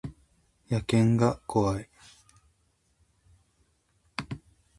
[0.71, 1.87] 野犬が怖い